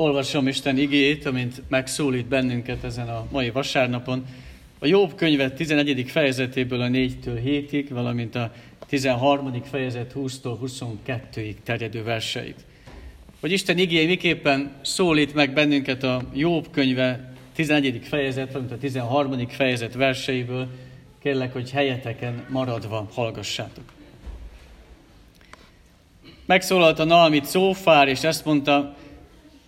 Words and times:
olvasom 0.00 0.48
Isten 0.48 0.78
igét, 0.78 1.26
amint 1.26 1.62
megszólít 1.68 2.26
bennünket 2.26 2.84
ezen 2.84 3.08
a 3.08 3.26
mai 3.30 3.50
vasárnapon. 3.50 4.26
A 4.78 4.86
Jobb 4.86 5.14
könyvet 5.14 5.54
11. 5.54 6.04
fejezetéből 6.10 6.80
a 6.80 6.86
4-től 6.86 7.40
7-ig, 7.44 7.86
valamint 7.90 8.34
a 8.34 8.52
13. 8.86 9.62
fejezet 9.62 10.12
20-tól 10.16 10.56
22-ig 11.06 11.54
terjedő 11.64 12.02
verseit. 12.02 12.64
Hogy 13.40 13.52
Isten 13.52 13.78
igéje 13.78 14.06
miképpen 14.06 14.72
szólít 14.82 15.34
meg 15.34 15.52
bennünket 15.52 16.02
a 16.02 16.22
Jobb 16.34 16.70
könyve 16.70 17.32
11. 17.54 18.00
fejezet, 18.02 18.52
valamint 18.52 18.72
a 18.72 18.78
13. 18.78 19.48
fejezet 19.48 19.94
verseiből, 19.94 20.68
kérlek, 21.22 21.52
hogy 21.52 21.70
helyeteken 21.70 22.46
maradva 22.48 23.08
hallgassátok. 23.14 23.84
Megszólalt 26.46 26.98
a 26.98 27.04
Nalmit 27.04 27.44
szófár, 27.44 28.08
és 28.08 28.24
ezt 28.24 28.44
mondta, 28.44 28.96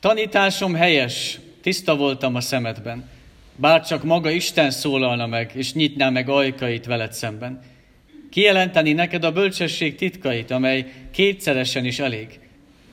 tanításom 0.02 0.74
helyes, 0.74 1.38
tiszta 1.60 1.96
voltam 1.96 2.34
a 2.34 2.40
szemedben. 2.40 3.08
Bár 3.56 3.86
csak 3.86 4.02
maga 4.02 4.30
Isten 4.30 4.70
szólalna 4.70 5.26
meg, 5.26 5.50
és 5.54 5.72
nyitná 5.72 6.10
meg 6.10 6.28
ajkait 6.28 6.86
veled 6.86 7.12
szemben. 7.12 7.60
Kijelenteni 8.30 8.92
neked 8.92 9.24
a 9.24 9.32
bölcsesség 9.32 9.94
titkait, 9.94 10.50
amely 10.50 10.92
kétszeresen 11.10 11.84
is 11.84 11.98
elég. 11.98 12.40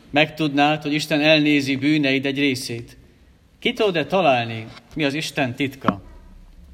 Megtudnád, 0.09 0.81
hogy 0.81 0.93
Isten 0.93 1.21
elnézi 1.21 1.75
bűneid 1.75 2.25
egy 2.25 2.39
részét. 2.39 2.97
Ki 3.59 3.73
tudod-e 3.73 4.05
találni, 4.05 4.67
mi 4.95 5.03
az 5.03 5.13
Isten 5.13 5.55
titka? 5.55 6.01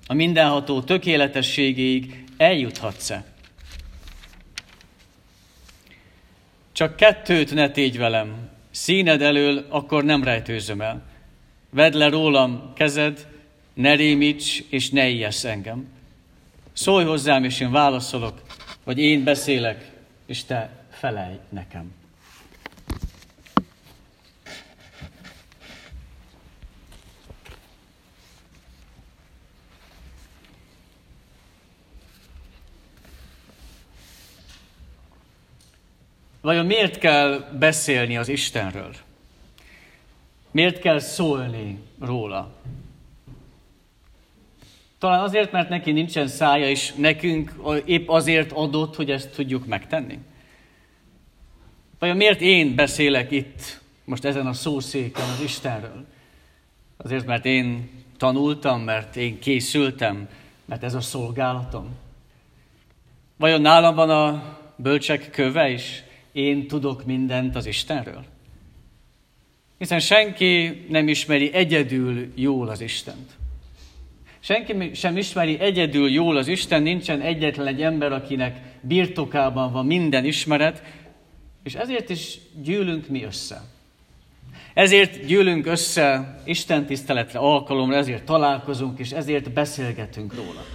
A 0.08 0.14
mindenható 0.14 0.81
tökéletességéig 0.81 2.23
eljuthatsz-e? 2.38 3.25
Csak 6.72 6.95
kettőt 6.95 7.53
ne 7.53 7.70
tégy 7.70 7.97
velem, 7.97 8.53
színed 8.75 9.21
elől 9.21 9.65
akkor 9.69 10.03
nem 10.03 10.23
rejtőzöm 10.23 10.81
el. 10.81 11.01
Vedd 11.69 11.97
le 11.97 12.09
rólam 12.09 12.73
kezed, 12.73 13.27
ne 13.73 13.95
rémíts 13.95 14.63
és 14.69 14.89
ne 14.89 15.07
ijessz 15.07 15.43
engem. 15.43 15.87
Szólj 16.73 17.05
hozzám, 17.05 17.43
és 17.43 17.59
én 17.59 17.71
válaszolok, 17.71 18.41
vagy 18.83 18.99
én 18.99 19.23
beszélek, 19.23 19.91
és 20.25 20.43
te 20.43 20.85
felej 20.89 21.39
nekem. 21.49 21.93
Vajon 36.45 36.65
miért 36.65 36.97
kell 36.97 37.45
beszélni 37.59 38.17
az 38.17 38.27
Istenről? 38.27 38.91
Miért 40.52 40.79
kell 40.79 40.99
szólni 40.99 41.79
róla? 41.99 42.53
Talán 44.97 45.19
azért, 45.19 45.52
mert 45.52 45.69
neki 45.69 45.91
nincsen 45.91 46.27
szája, 46.27 46.69
és 46.69 46.93
nekünk 46.93 47.53
épp 47.85 48.09
azért 48.09 48.52
adott, 48.52 48.95
hogy 48.95 49.11
ezt 49.11 49.29
tudjuk 49.29 49.65
megtenni. 49.65 50.19
Vajon 51.99 52.17
miért 52.17 52.41
én 52.41 52.75
beszélek 52.75 53.31
itt, 53.31 53.81
most 54.03 54.25
ezen 54.25 54.47
a 54.47 54.53
szószéken 54.53 55.30
az 55.30 55.41
Istenről? 55.43 56.05
Azért, 56.97 57.25
mert 57.25 57.45
én 57.45 57.89
tanultam, 58.17 58.81
mert 58.81 59.15
én 59.15 59.39
készültem, 59.39 60.30
mert 60.65 60.83
ez 60.83 60.93
a 60.93 61.02
szolgálatom. 61.02 61.95
Vajon 63.37 63.61
nálam 63.61 63.95
van 63.95 64.09
a 64.09 64.58
bölcsek 64.75 65.30
köve 65.30 65.70
is? 65.70 66.03
Én 66.35 66.67
tudok 66.67 67.05
mindent 67.05 67.55
az 67.55 67.65
Istenről? 67.65 68.23
Hiszen 69.77 69.99
senki 69.99 70.85
nem 70.89 71.07
ismeri 71.07 71.53
egyedül 71.53 72.31
jól 72.35 72.69
az 72.69 72.81
Istent. 72.81 73.31
Senki 74.39 74.93
sem 74.93 75.17
ismeri 75.17 75.59
egyedül 75.59 76.09
jól 76.09 76.37
az 76.37 76.47
Isten, 76.47 76.81
nincsen 76.81 77.21
egyetlen 77.21 77.67
egy 77.67 77.81
ember, 77.81 78.11
akinek 78.11 78.61
birtokában 78.81 79.71
van 79.71 79.85
minden 79.85 80.25
ismeret, 80.25 80.83
és 81.63 81.73
ezért 81.73 82.09
is 82.09 82.37
gyűlünk 82.63 83.07
mi 83.07 83.23
össze. 83.23 83.61
Ezért 84.73 85.25
gyűlünk 85.25 85.65
össze 85.65 86.37
Isten 86.45 86.85
tiszteletre, 86.85 87.39
alkalomra, 87.39 87.95
ezért 87.95 88.23
találkozunk, 88.23 88.99
és 88.99 89.11
ezért 89.11 89.53
beszélgetünk 89.53 90.35
róla. 90.35 90.65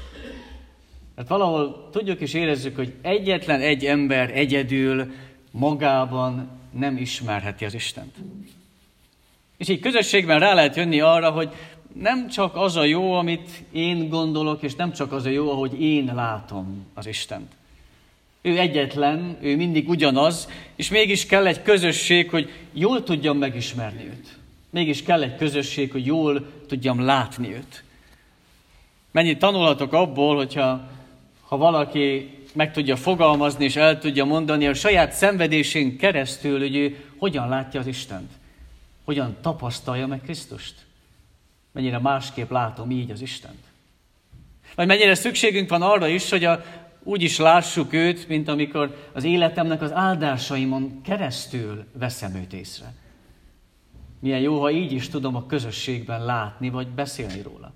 Mert 1.15 1.29
valahol 1.29 1.89
tudjuk 1.93 2.21
és 2.21 2.35
érezzük, 2.35 2.77
hogy 2.77 2.93
egyetlen 3.03 3.61
egy 3.61 3.85
ember 3.85 4.31
egyedül 4.35 5.13
magában 5.51 6.49
nem 6.71 6.97
ismerheti 6.97 7.65
az 7.65 7.75
Istent. 7.75 8.17
És 9.57 9.69
így 9.69 9.81
közösségben 9.81 10.39
rá 10.39 10.55
lehet 10.55 10.77
jönni 10.77 11.01
arra, 11.01 11.31
hogy 11.31 11.51
nem 11.93 12.29
csak 12.29 12.57
az 12.57 12.77
a 12.77 12.85
jó, 12.85 13.13
amit 13.13 13.51
én 13.73 14.09
gondolok, 14.09 14.63
és 14.63 14.75
nem 14.75 14.93
csak 14.93 15.13
az 15.13 15.25
a 15.25 15.29
jó, 15.29 15.51
ahogy 15.51 15.81
én 15.81 16.11
látom 16.15 16.87
az 16.95 17.07
Istent. 17.07 17.53
Ő 18.43 18.59
egyetlen, 18.59 19.37
ő 19.41 19.57
mindig 19.57 19.89
ugyanaz, 19.89 20.49
és 20.77 20.89
mégis 20.89 21.27
kell 21.27 21.47
egy 21.47 21.63
közösség, 21.63 22.31
hogy 22.31 22.53
jól 22.73 23.03
tudjam 23.03 23.39
megismerni 23.39 24.05
őt. 24.05 24.39
Mégis 24.71 25.03
kell 25.03 25.23
egy 25.23 25.37
közösség, 25.37 25.93
hogy 25.93 26.07
jól 26.07 26.47
tudjam 26.69 27.01
látni 27.05 27.55
őt. 27.55 27.85
Mennyit 29.11 29.39
tanulhatok 29.39 29.93
abból, 29.93 30.37
hogyha 30.37 30.89
ha 31.49 31.57
valaki 31.57 32.39
meg 32.55 32.73
tudja 32.73 32.97
fogalmazni 32.97 33.65
és 33.65 33.77
el 33.77 33.99
tudja 33.99 34.25
mondani 34.25 34.67
a 34.67 34.75
saját 34.75 35.13
szenvedésén 35.13 35.97
keresztül, 35.97 36.59
hogy 36.59 36.77
ő 36.77 37.05
hogyan 37.19 37.49
látja 37.49 37.81
az 37.81 37.87
Istent. 37.87 38.31
Hogyan 39.05 39.37
tapasztalja 39.41 40.07
meg 40.07 40.21
Krisztust. 40.21 40.75
Mennyire 41.73 41.99
másképp 41.99 42.51
látom 42.51 42.91
így 42.91 43.11
az 43.11 43.21
Istent. 43.21 43.65
Vagy 44.75 44.87
mennyire 44.87 45.15
szükségünk 45.15 45.69
van 45.69 45.83
arra 45.83 46.07
is, 46.07 46.31
hogy 46.31 46.45
a, 46.45 46.65
úgy 47.03 47.23
is 47.23 47.39
lássuk 47.39 47.93
őt, 47.93 48.29
mint 48.29 48.49
amikor 48.49 49.11
az 49.13 49.25
életemnek 49.25 49.83
az 49.83 49.93
áldásaimon 49.93 51.01
keresztül 51.03 51.85
veszem 51.93 52.35
őt 52.35 52.53
észre. 52.53 52.95
Milyen 54.21 54.41
jó, 54.41 54.61
ha 54.61 54.71
így 54.71 54.93
is 54.93 55.09
tudom 55.09 55.37
a 55.37 55.47
közösségben 55.47 56.25
látni, 56.25 56.71
vagy 56.71 56.89
beszélni 56.89 57.43
róla. 57.43 57.73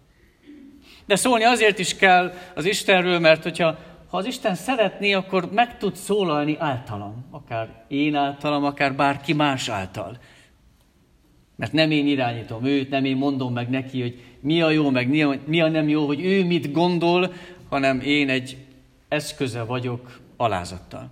De 1.06 1.16
szólni 1.16 1.44
azért 1.44 1.78
is 1.78 1.96
kell 1.96 2.32
az 2.54 2.64
Istenről, 2.64 3.18
mert 3.18 3.42
hogyha 3.42 3.78
ha 4.14 4.20
az 4.20 4.26
Isten 4.26 4.54
szeretné, 4.54 5.12
akkor 5.12 5.52
meg 5.52 5.78
tud 5.78 5.94
szólalni 5.94 6.56
általam, 6.58 7.24
akár 7.30 7.84
én 7.88 8.14
általam, 8.14 8.64
akár 8.64 8.94
bárki 8.94 9.32
más 9.32 9.68
által. 9.68 10.18
Mert 11.56 11.72
nem 11.72 11.90
én 11.90 12.06
irányítom 12.06 12.64
őt, 12.64 12.90
nem 12.90 13.04
én 13.04 13.16
mondom 13.16 13.52
meg 13.52 13.70
neki, 13.70 14.00
hogy 14.00 14.22
mi 14.40 14.62
a 14.62 14.70
jó, 14.70 14.90
meg 14.90 15.08
mi 15.46 15.60
a 15.60 15.68
nem 15.68 15.88
jó, 15.88 16.06
hogy 16.06 16.24
ő 16.24 16.44
mit 16.44 16.72
gondol, 16.72 17.32
hanem 17.68 18.00
én 18.00 18.28
egy 18.28 18.56
eszköze 19.08 19.62
vagyok 19.62 20.20
alázattal. 20.36 21.10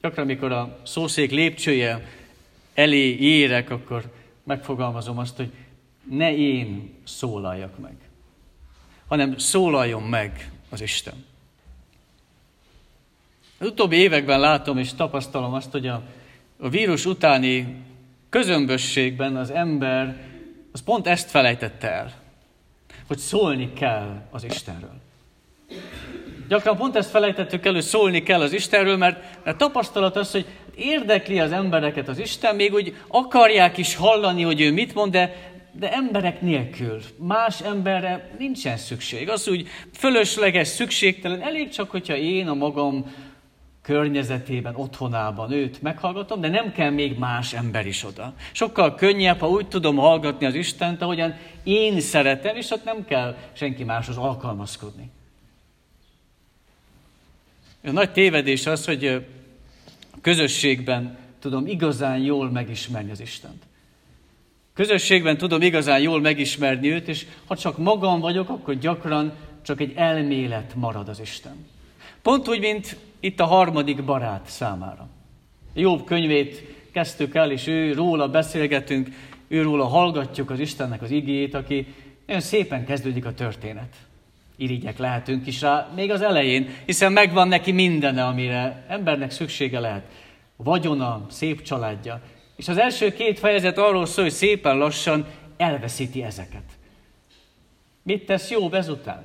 Gyakran, 0.00 0.24
amikor 0.24 0.52
a 0.52 0.78
szószék 0.82 1.30
lépcsője 1.30 2.08
elé 2.74 3.16
érek, 3.16 3.70
akkor 3.70 4.12
megfogalmazom 4.44 5.18
azt, 5.18 5.36
hogy 5.36 5.52
ne 6.10 6.36
én 6.36 6.94
szólaljak 7.04 7.78
meg, 7.78 7.94
hanem 9.06 9.38
szólaljon 9.38 10.02
meg 10.02 10.51
az 10.72 10.80
Isten. 10.80 11.24
Az 13.58 13.66
utóbbi 13.66 13.96
években 13.96 14.40
látom 14.40 14.78
és 14.78 14.94
tapasztalom 14.94 15.52
azt, 15.52 15.70
hogy 15.70 15.86
a, 15.86 16.02
a 16.58 16.68
vírus 16.68 17.06
utáni 17.06 17.76
közömbösségben 18.28 19.36
az 19.36 19.50
ember 19.50 20.30
az 20.72 20.82
pont 20.82 21.06
ezt 21.06 21.30
felejtette 21.30 21.90
el, 21.90 22.12
hogy 23.06 23.18
szólni 23.18 23.72
kell 23.72 24.22
az 24.30 24.44
Istenről. 24.44 25.00
Gyakran 26.48 26.76
pont 26.76 26.96
ezt 26.96 27.10
felejtettük 27.10 27.66
el, 27.66 27.72
hogy 27.72 27.82
szólni 27.82 28.22
kell 28.22 28.40
az 28.40 28.52
Istenről, 28.52 28.96
mert, 28.96 29.44
mert 29.44 29.58
tapasztalat 29.58 30.16
az, 30.16 30.30
hogy 30.30 30.46
érdekli 30.76 31.40
az 31.40 31.52
embereket 31.52 32.08
az 32.08 32.18
Isten, 32.18 32.56
még 32.56 32.72
úgy 32.72 32.96
akarják 33.08 33.76
is 33.76 33.94
hallani, 33.94 34.42
hogy 34.42 34.60
ő 34.60 34.72
mit 34.72 34.94
mond, 34.94 35.12
de 35.12 35.51
de 35.72 35.92
emberek 35.92 36.40
nélkül. 36.40 37.00
Más 37.16 37.60
emberre 37.60 38.30
nincsen 38.38 38.76
szükség. 38.76 39.28
Az 39.28 39.48
úgy 39.48 39.68
fölösleges, 39.92 40.68
szükségtelen. 40.68 41.42
Elég 41.42 41.68
csak, 41.68 41.90
hogyha 41.90 42.16
én 42.16 42.48
a 42.48 42.54
magam 42.54 43.14
környezetében, 43.82 44.74
otthonában 44.76 45.52
őt 45.52 45.82
meghallgatom, 45.82 46.40
de 46.40 46.48
nem 46.48 46.72
kell 46.72 46.90
még 46.90 47.18
más 47.18 47.52
ember 47.52 47.86
is 47.86 48.04
oda. 48.04 48.34
Sokkal 48.52 48.94
könnyebb, 48.94 49.38
ha 49.38 49.48
úgy 49.48 49.68
tudom 49.68 49.96
hallgatni 49.96 50.46
az 50.46 50.54
Istent, 50.54 51.02
ahogyan 51.02 51.34
én 51.62 52.00
szeretem, 52.00 52.56
és 52.56 52.70
ott 52.70 52.84
nem 52.84 53.04
kell 53.04 53.36
senki 53.52 53.84
máshoz 53.84 54.16
alkalmazkodni. 54.16 55.10
A 57.84 57.90
nagy 57.90 58.12
tévedés 58.12 58.66
az, 58.66 58.84
hogy 58.84 59.26
közösségben 60.20 61.18
tudom 61.40 61.66
igazán 61.66 62.18
jól 62.18 62.50
megismerni 62.50 63.10
az 63.10 63.20
Istent. 63.20 63.62
Közösségben 64.74 65.36
tudom 65.36 65.62
igazán 65.62 66.00
jól 66.00 66.20
megismerni 66.20 66.90
őt, 66.90 67.08
és 67.08 67.26
ha 67.46 67.56
csak 67.56 67.78
magam 67.78 68.20
vagyok, 68.20 68.48
akkor 68.48 68.74
gyakran 68.74 69.32
csak 69.62 69.80
egy 69.80 69.92
elmélet 69.96 70.74
marad 70.74 71.08
az 71.08 71.20
Isten. 71.20 71.66
Pont 72.22 72.48
úgy, 72.48 72.60
mint 72.60 72.96
itt 73.20 73.40
a 73.40 73.44
harmadik 73.44 74.04
barát 74.04 74.46
számára. 74.46 75.08
Jobb 75.74 76.04
könyvét 76.04 76.64
kezdtük 76.92 77.34
el, 77.34 77.50
és 77.50 77.66
ő 77.66 77.92
róla 77.92 78.28
beszélgetünk, 78.28 79.08
ő 79.48 79.62
róla 79.62 79.84
hallgatjuk 79.84 80.50
az 80.50 80.60
Istennek 80.60 81.02
az 81.02 81.10
igét, 81.10 81.54
aki 81.54 81.86
nagyon 82.26 82.42
szépen 82.42 82.84
kezdődik 82.84 83.24
a 83.24 83.34
történet. 83.34 83.96
Irigyek 84.56 84.98
lehetünk 84.98 85.46
is 85.46 85.60
rá, 85.60 85.92
még 85.94 86.10
az 86.10 86.22
elején, 86.22 86.68
hiszen 86.86 87.12
megvan 87.12 87.48
neki 87.48 87.72
mindene, 87.72 88.24
amire 88.24 88.84
embernek 88.88 89.30
szüksége 89.30 89.80
lehet. 89.80 90.04
Vagyona, 90.56 91.26
szép 91.30 91.62
családja. 91.62 92.20
És 92.62 92.68
az 92.68 92.78
első 92.78 93.12
két 93.12 93.38
fejezet 93.38 93.78
arról 93.78 94.06
szól, 94.06 94.24
hogy 94.24 94.32
szépen 94.32 94.76
lassan 94.76 95.26
elveszíti 95.56 96.22
ezeket. 96.22 96.62
Mit 98.02 98.26
tesz 98.26 98.50
Jobb 98.50 98.74
ezután? 98.74 99.22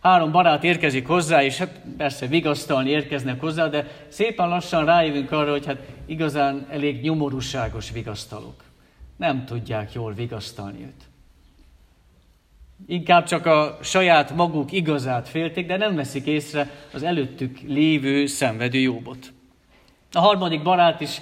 Három 0.00 0.32
barát 0.32 0.64
érkezik 0.64 1.06
hozzá, 1.06 1.42
és 1.42 1.58
hát 1.58 1.80
persze 1.96 2.26
vigasztalni 2.26 2.90
érkeznek 2.90 3.40
hozzá, 3.40 3.68
de 3.68 3.86
szépen 4.08 4.48
lassan 4.48 4.84
rájövünk 4.84 5.30
arra, 5.32 5.50
hogy 5.50 5.66
hát 5.66 5.78
igazán 6.06 6.66
elég 6.70 7.00
nyomorúságos 7.00 7.90
vigasztalók. 7.90 8.64
Nem 9.16 9.44
tudják 9.44 9.92
jól 9.92 10.12
vigasztalni 10.12 10.82
őt. 10.82 11.08
Inkább 12.86 13.24
csak 13.24 13.46
a 13.46 13.78
saját 13.82 14.34
maguk 14.34 14.72
igazát 14.72 15.28
félték, 15.28 15.66
de 15.66 15.76
nem 15.76 15.94
veszik 15.94 16.26
észre 16.26 16.70
az 16.92 17.02
előttük 17.02 17.58
lévő 17.66 18.26
szenvedő 18.26 18.78
jobbot. 18.78 19.32
A 20.12 20.20
harmadik 20.20 20.62
barát 20.62 21.00
is 21.00 21.20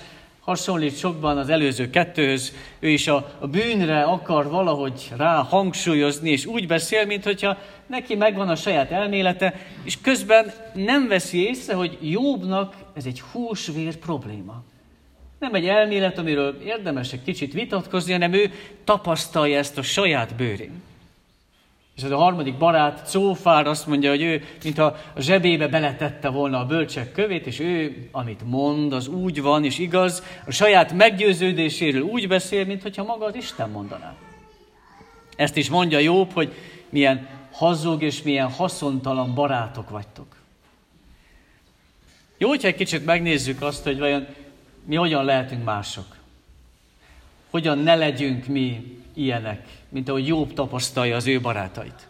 hasonlít 0.49 0.99
sokban 0.99 1.39
az 1.39 1.49
előző 1.49 1.91
kettőhöz. 1.91 2.53
Ő 2.79 2.89
is 2.89 3.09
a, 3.09 3.37
a 3.39 3.47
bűnre 3.47 4.03
akar 4.03 4.50
valahogy 4.50 5.12
rá 5.17 5.43
hangsúlyozni, 5.43 6.31
és 6.31 6.47
úgy 6.47 6.67
beszél, 6.67 7.05
mintha 7.05 7.56
neki 7.87 8.15
megvan 8.15 8.49
a 8.49 8.56
saját 8.56 8.91
elmélete, 8.91 9.55
és 9.83 10.00
közben 10.00 10.53
nem 10.75 11.09
veszi 11.09 11.47
észre, 11.47 11.75
hogy 11.75 11.99
Jobbnak 12.00 12.75
ez 12.95 13.06
egy 13.06 13.21
húsvér 13.21 13.97
probléma. 13.97 14.62
Nem 15.39 15.55
egy 15.55 15.67
elmélet, 15.67 16.19
amiről 16.19 16.61
érdemes 16.65 17.12
egy 17.12 17.23
kicsit 17.23 17.53
vitatkozni, 17.53 18.12
hanem 18.12 18.33
ő 18.33 18.50
tapasztalja 18.85 19.59
ezt 19.59 19.79
a 19.79 19.83
saját 19.83 20.35
bőrén. 20.37 20.83
És 21.99 22.05
ez 22.05 22.11
a 22.11 22.17
harmadik 22.17 22.59
barát, 22.59 23.09
Cófár 23.09 23.67
azt 23.67 23.87
mondja, 23.87 24.11
hogy 24.11 24.23
ő, 24.23 24.43
mintha 24.62 24.97
a 25.15 25.21
zsebébe 25.21 25.69
beletette 25.69 26.29
volna 26.29 26.59
a 26.59 26.67
bölcsek 26.67 27.12
kövét, 27.12 27.47
és 27.47 27.61
ő, 27.61 28.09
amit 28.12 28.41
mond, 28.45 28.93
az 28.93 29.09
úgy 29.09 29.43
van 29.43 29.65
és 29.65 29.79
igaz, 29.79 30.23
a 30.47 30.50
saját 30.50 30.93
meggyőződéséről 30.93 32.03
úgy 32.03 32.29
beszél, 32.29 32.65
mintha 32.65 33.05
maga 33.05 33.25
az 33.25 33.35
Isten 33.35 33.71
mondaná. 33.71 34.15
Ezt 35.37 35.56
is 35.56 35.71
mondja 35.71 35.99
Jobb, 35.99 36.33
hogy 36.33 36.53
milyen 36.89 37.29
hazug 37.53 38.03
és 38.03 38.23
milyen 38.23 38.50
haszontalan 38.50 39.35
barátok 39.35 39.91
vagytok. 39.91 40.37
Jó, 42.37 42.49
hogyha 42.49 42.69
egy 42.69 42.75
kicsit 42.75 43.05
megnézzük 43.05 43.62
azt, 43.62 43.85
hogy 43.85 43.99
vajon 43.99 44.27
mi 44.85 44.95
hogyan 44.95 45.25
lehetünk 45.25 45.65
mások. 45.65 46.18
Hogyan 47.50 47.79
ne 47.79 47.95
legyünk 47.95 48.47
mi 48.47 48.99
ilyenek, 49.15 49.69
mint 49.89 50.09
ahogy 50.09 50.27
Jobb 50.27 50.53
tapasztalja 50.53 51.17
az 51.17 51.27
ő 51.27 51.41
barátait. 51.41 52.09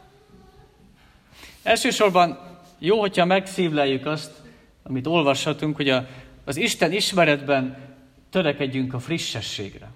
Elsősorban 1.62 2.38
jó, 2.79 3.00
hogyha 3.00 3.25
megszívleljük 3.25 4.06
azt, 4.06 4.31
amit 4.82 5.06
olvashatunk, 5.06 5.76
hogy 5.76 5.88
a, 5.88 6.06
az 6.44 6.56
Isten 6.56 6.93
ismeretben 6.93 7.76
törekedjünk 8.31 8.94
a 8.94 8.99
frissességre. 8.99 9.90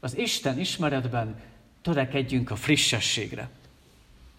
Az 0.00 0.18
Isten 0.18 0.58
ismeretben 0.58 1.40
törekedjünk 1.82 2.50
a 2.50 2.56
frissességre. 2.56 3.48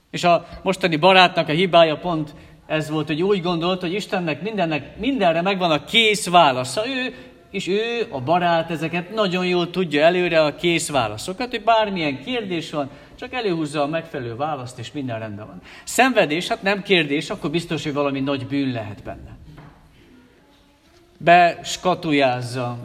És 0.09 0.23
a 0.23 0.47
mostani 0.63 0.95
barátnak 0.95 1.47
a 1.47 1.51
hibája 1.51 1.97
pont 1.97 2.33
ez 2.65 2.89
volt, 2.89 3.07
hogy 3.07 3.21
úgy 3.21 3.41
gondolt, 3.41 3.81
hogy 3.81 3.93
Istennek 3.93 4.41
mindennek, 4.41 4.97
mindenre 4.97 5.41
megvan 5.41 5.71
a 5.71 5.83
kész 5.83 6.27
válasza. 6.27 6.87
Ő 6.87 7.15
és 7.51 7.67
ő, 7.67 8.07
a 8.09 8.21
barát, 8.21 8.71
ezeket 8.71 9.13
nagyon 9.13 9.45
jól 9.45 9.69
tudja 9.69 10.03
előre 10.03 10.43
a 10.43 10.55
kész 10.55 10.89
válaszokat, 10.89 11.49
hogy 11.49 11.63
bármilyen 11.63 12.23
kérdés 12.23 12.71
van, 12.71 12.89
csak 13.15 13.33
előhúzza 13.33 13.81
a 13.81 13.87
megfelelő 13.87 14.35
választ, 14.35 14.79
és 14.79 14.91
minden 14.91 15.19
rendben 15.19 15.45
van. 15.45 15.61
Szenvedés, 15.83 16.47
hát 16.47 16.61
nem 16.61 16.81
kérdés, 16.81 17.29
akkor 17.29 17.49
biztos, 17.49 17.83
hogy 17.83 17.93
valami 17.93 18.19
nagy 18.19 18.47
bűn 18.47 18.71
lehet 18.71 19.03
benne. 19.03 19.37
Beskatujázza 21.17 22.77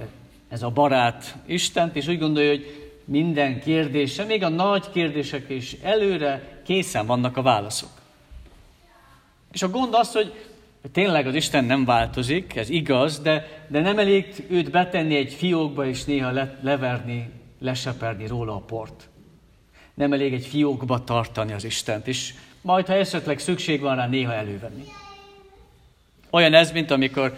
ez 0.48 0.62
a 0.62 0.70
barát 0.70 1.34
Istent, 1.46 1.96
és 1.96 2.06
úgy 2.06 2.18
gondolja, 2.18 2.50
hogy 2.50 2.90
minden 3.04 3.60
kérdése, 3.60 4.24
még 4.24 4.42
a 4.42 4.48
nagy 4.48 4.90
kérdések 4.90 5.48
is 5.48 5.76
előre 5.82 6.62
készen 6.64 7.06
vannak 7.06 7.36
a 7.36 7.42
válaszok. 7.42 7.90
És 9.52 9.62
a 9.62 9.70
gond 9.70 9.94
az, 9.94 10.12
hogy 10.12 10.32
Tényleg 10.92 11.26
az 11.26 11.34
Isten 11.34 11.64
nem 11.64 11.84
változik, 11.84 12.56
ez 12.56 12.68
igaz, 12.68 13.20
de, 13.20 13.64
de 13.68 13.80
nem 13.80 13.98
elég 13.98 14.44
őt 14.48 14.70
betenni 14.70 15.16
egy 15.16 15.32
fiókba 15.32 15.86
és 15.86 16.04
néha 16.04 16.30
le, 16.30 16.58
leverni, 16.60 17.30
leseperni 17.58 18.26
róla 18.26 18.54
a 18.54 18.60
port. 18.60 19.08
Nem 19.94 20.12
elég 20.12 20.32
egy 20.32 20.46
fiókba 20.46 21.04
tartani 21.04 21.52
az 21.52 21.64
Istent, 21.64 22.06
és 22.06 22.34
majd, 22.60 22.86
ha 22.86 22.94
esetleg 22.94 23.38
szükség 23.38 23.80
van 23.80 23.96
rá, 23.96 24.06
néha 24.06 24.32
elővenni. 24.32 24.84
Olyan 26.30 26.54
ez, 26.54 26.72
mint 26.72 26.90
amikor 26.90 27.36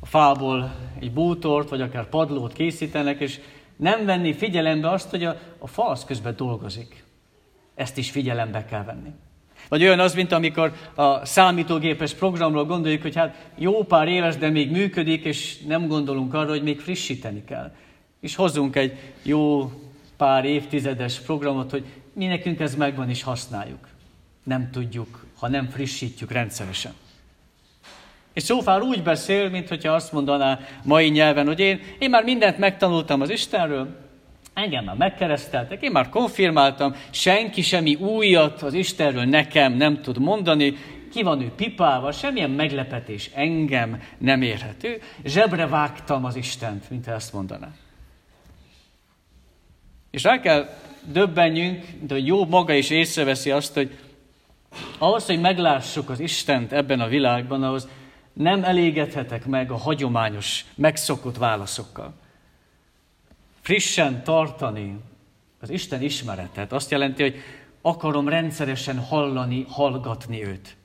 a 0.00 0.06
fából 0.06 0.74
egy 0.98 1.12
bútort, 1.12 1.68
vagy 1.68 1.80
akár 1.80 2.08
padlót 2.08 2.52
készítenek, 2.52 3.20
és 3.20 3.40
nem 3.76 4.04
venni 4.04 4.32
figyelembe 4.32 4.90
azt, 4.90 5.10
hogy 5.10 5.24
a, 5.24 5.40
a 5.58 5.66
fa 5.66 5.88
az 5.88 6.04
közben 6.04 6.36
dolgozik. 6.36 7.04
Ezt 7.74 7.98
is 7.98 8.10
figyelembe 8.10 8.64
kell 8.64 8.84
venni. 8.84 9.10
Vagy 9.68 9.82
olyan 9.82 10.00
az, 10.00 10.14
mint 10.14 10.32
amikor 10.32 10.72
a 10.94 11.24
számítógépes 11.24 12.14
programról 12.14 12.64
gondoljuk, 12.64 13.02
hogy 13.02 13.16
hát 13.16 13.48
jó 13.56 13.84
pár 13.84 14.08
éves, 14.08 14.36
de 14.36 14.48
még 14.50 14.70
működik, 14.70 15.24
és 15.24 15.58
nem 15.66 15.86
gondolunk 15.86 16.34
arra, 16.34 16.48
hogy 16.48 16.62
még 16.62 16.80
frissíteni 16.80 17.44
kell. 17.44 17.74
És 18.20 18.34
hozzunk 18.34 18.76
egy 18.76 18.98
jó 19.22 19.72
pár 20.16 20.44
évtizedes 20.44 21.18
programot, 21.20 21.70
hogy 21.70 21.84
mi 22.12 22.26
nekünk 22.26 22.60
ez 22.60 22.74
megvan 22.74 23.08
és 23.08 23.22
használjuk. 23.22 23.88
Nem 24.42 24.70
tudjuk, 24.70 25.26
ha 25.38 25.48
nem 25.48 25.68
frissítjük 25.68 26.32
rendszeresen. 26.32 26.92
És 28.32 28.42
Szófár 28.42 28.82
úgy 28.82 29.02
beszél, 29.02 29.48
mintha 29.48 29.92
azt 29.92 30.12
mondaná 30.12 30.60
mai 30.84 31.08
nyelven, 31.08 31.46
hogy 31.46 31.60
én, 31.60 31.80
én 31.98 32.10
már 32.10 32.24
mindent 32.24 32.58
megtanultam 32.58 33.20
az 33.20 33.30
Istenről, 33.30 34.07
Engem 34.58 34.84
már 34.84 34.96
megkereszteltek, 34.96 35.82
én 35.82 35.90
már 35.90 36.08
konfirmáltam, 36.08 36.94
senki 37.10 37.62
semmi 37.62 37.94
újat 37.94 38.62
az 38.62 38.74
Istenről 38.74 39.24
nekem 39.24 39.72
nem 39.72 40.02
tud 40.02 40.18
mondani, 40.18 40.76
ki 41.12 41.22
van 41.22 41.40
ő 41.40 41.50
pipával, 41.56 42.12
semmilyen 42.12 42.50
meglepetés 42.50 43.30
engem 43.34 44.02
nem 44.18 44.42
érhető. 44.42 45.00
Zsebre 45.24 45.66
vágtam 45.66 46.24
az 46.24 46.36
Istent, 46.36 46.90
mint 46.90 47.06
ezt 47.06 47.32
mondaná. 47.32 47.68
És 50.10 50.22
rá 50.22 50.40
kell 50.40 50.68
döbbenjünk, 51.12 51.84
de 52.00 52.18
jó 52.18 52.46
maga 52.46 52.72
is 52.72 52.90
észreveszi 52.90 53.50
azt, 53.50 53.74
hogy 53.74 53.98
ahhoz, 54.98 55.26
hogy 55.26 55.40
meglássuk 55.40 56.10
az 56.10 56.20
Istent 56.20 56.72
ebben 56.72 57.00
a 57.00 57.08
világban, 57.08 57.62
ahhoz 57.62 57.88
nem 58.32 58.64
elégedhetek 58.64 59.46
meg 59.46 59.70
a 59.70 59.76
hagyományos, 59.76 60.64
megszokott 60.74 61.36
válaszokkal 61.36 62.14
frissen 63.68 64.24
tartani 64.24 64.96
az 65.60 65.70
Isten 65.70 66.02
ismeretet, 66.02 66.72
azt 66.72 66.90
jelenti, 66.90 67.22
hogy 67.22 67.36
akarom 67.82 68.28
rendszeresen 68.28 68.98
hallani, 68.98 69.66
hallgatni 69.68 70.44
őt. 70.44 70.76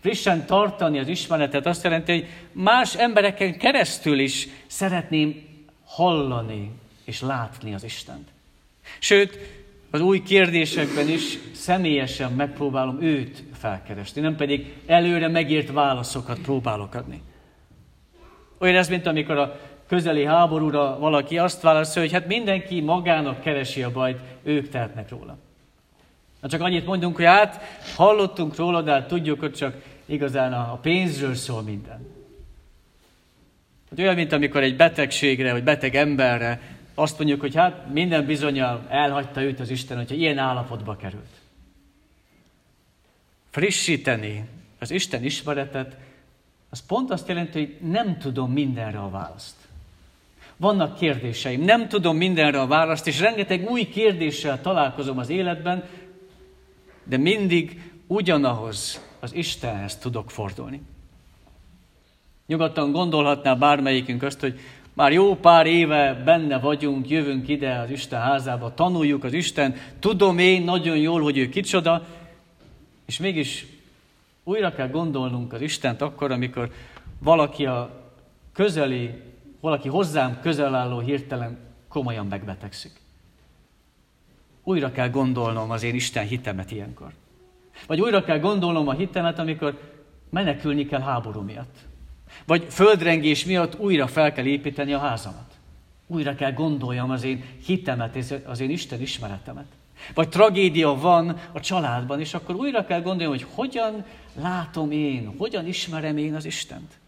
Frissen 0.00 0.46
tartani 0.46 0.98
az 0.98 1.08
ismeretet 1.08 1.66
azt 1.66 1.84
jelenti, 1.84 2.12
hogy 2.12 2.26
más 2.52 2.94
embereken 2.94 3.58
keresztül 3.58 4.18
is 4.18 4.48
szeretném 4.66 5.46
hallani 5.84 6.70
és 7.04 7.20
látni 7.20 7.74
az 7.74 7.84
Istent. 7.84 8.28
Sőt, 8.98 9.38
az 9.90 10.00
új 10.00 10.22
kérdésekben 10.22 11.08
is 11.08 11.38
személyesen 11.52 12.32
megpróbálom 12.32 13.02
őt 13.02 13.42
felkeresni, 13.54 14.20
nem 14.20 14.36
pedig 14.36 14.74
előre 14.86 15.28
megírt 15.28 15.72
válaszokat 15.72 16.38
próbálok 16.38 16.94
adni. 16.94 17.22
Olyan 18.58 18.76
ez, 18.76 18.88
mint 18.88 19.06
amikor 19.06 19.36
a 19.36 19.60
közeli 19.88 20.24
háborúra 20.24 20.98
valaki 20.98 21.38
azt 21.38 21.62
válaszolja, 21.62 22.08
hogy 22.08 22.18
hát 22.18 22.28
mindenki 22.28 22.80
magának 22.80 23.40
keresi 23.40 23.82
a 23.82 23.90
bajt, 23.90 24.18
ők 24.42 24.68
tehetnek 24.68 25.08
róla. 25.08 25.36
Na 26.40 26.48
csak 26.48 26.60
annyit 26.60 26.86
mondunk, 26.86 27.16
hogy 27.16 27.24
hát 27.24 27.62
hallottunk 27.96 28.56
róla, 28.56 28.82
de 28.82 28.92
hát 28.92 29.08
tudjuk, 29.08 29.40
hogy 29.40 29.52
csak 29.52 29.82
igazán 30.06 30.52
a 30.52 30.78
pénzről 30.82 31.34
szól 31.34 31.62
minden. 31.62 32.06
Hogy 33.88 34.00
olyan, 34.00 34.14
mint 34.14 34.32
amikor 34.32 34.62
egy 34.62 34.76
betegségre, 34.76 35.52
vagy 35.52 35.64
beteg 35.64 35.94
emberre 35.94 36.60
azt 36.94 37.18
mondjuk, 37.18 37.40
hogy 37.40 37.54
hát 37.54 37.92
minden 37.92 38.26
bizonyal 38.26 38.86
elhagyta 38.88 39.42
őt 39.42 39.60
az 39.60 39.70
Isten, 39.70 39.96
hogyha 39.96 40.14
ilyen 40.14 40.38
állapotba 40.38 40.96
került. 40.96 41.40
Frissíteni 43.50 44.48
az 44.78 44.90
Isten 44.90 45.24
ismeretet, 45.24 45.96
az 46.70 46.86
pont 46.86 47.10
azt 47.10 47.28
jelenti, 47.28 47.58
hogy 47.58 47.90
nem 47.90 48.18
tudom 48.18 48.52
mindenre 48.52 48.98
a 48.98 49.10
választ. 49.10 49.57
Vannak 50.58 50.98
kérdéseim, 50.98 51.60
nem 51.60 51.88
tudom 51.88 52.16
mindenre 52.16 52.60
a 52.60 52.66
választ, 52.66 53.06
és 53.06 53.20
rengeteg 53.20 53.70
új 53.70 53.88
kérdéssel 53.88 54.60
találkozom 54.60 55.18
az 55.18 55.28
életben, 55.28 55.84
de 57.04 57.16
mindig 57.16 57.82
ugyanahoz 58.06 59.04
az 59.20 59.34
Istenhez 59.34 59.96
tudok 59.96 60.30
fordulni. 60.30 60.82
Nyugodtan 62.46 62.92
gondolhatná 62.92 63.54
bármelyikünk 63.54 64.22
azt, 64.22 64.40
hogy 64.40 64.60
már 64.92 65.12
jó 65.12 65.36
pár 65.36 65.66
éve 65.66 66.22
benne 66.24 66.58
vagyunk, 66.58 67.08
jövünk 67.08 67.48
ide 67.48 67.78
az 67.78 67.90
Isten 67.90 68.20
házába, 68.20 68.74
tanuljuk 68.74 69.24
az 69.24 69.32
Isten, 69.32 69.74
tudom 69.98 70.38
én 70.38 70.62
nagyon 70.62 70.96
jól, 70.96 71.22
hogy 71.22 71.38
ő 71.38 71.48
kicsoda, 71.48 72.06
és 73.06 73.18
mégis 73.18 73.66
újra 74.44 74.72
kell 74.72 74.88
gondolnunk 74.88 75.52
az 75.52 75.60
Istent 75.60 76.02
akkor, 76.02 76.30
amikor 76.30 76.70
valaki 77.18 77.66
a 77.66 77.90
közeli, 78.52 79.10
valaki 79.60 79.88
hozzám 79.88 80.40
közel 80.40 80.74
álló 80.74 80.98
hirtelen 80.98 81.58
komolyan 81.88 82.26
megbetegszik. 82.26 83.00
Újra 84.62 84.92
kell 84.92 85.10
gondolnom 85.10 85.70
az 85.70 85.82
én 85.82 85.94
Isten 85.94 86.26
hitemet 86.26 86.70
ilyenkor. 86.70 87.12
Vagy 87.86 88.00
újra 88.00 88.24
kell 88.24 88.38
gondolnom 88.38 88.88
a 88.88 88.92
hitemet, 88.92 89.38
amikor 89.38 89.78
menekülni 90.30 90.86
kell 90.86 91.00
háború 91.00 91.40
miatt. 91.40 91.76
Vagy 92.46 92.66
földrengés 92.68 93.44
miatt 93.44 93.78
újra 93.78 94.06
fel 94.06 94.32
kell 94.32 94.44
építeni 94.44 94.92
a 94.92 94.98
házamat. 94.98 95.52
Újra 96.06 96.34
kell 96.34 96.52
gondoljam 96.52 97.10
az 97.10 97.24
én 97.24 97.44
hitemet, 97.64 98.16
az 98.46 98.60
én 98.60 98.70
Isten 98.70 99.00
ismeretemet. 99.00 99.66
Vagy 100.14 100.28
tragédia 100.28 100.94
van 100.94 101.38
a 101.52 101.60
családban, 101.60 102.20
és 102.20 102.34
akkor 102.34 102.54
újra 102.54 102.84
kell 102.84 103.00
gondoljam, 103.00 103.32
hogy 103.32 103.46
hogyan 103.54 104.04
látom 104.34 104.90
én, 104.90 105.34
hogyan 105.38 105.66
ismerem 105.66 106.16
én 106.16 106.34
az 106.34 106.44
Istent. 106.44 106.98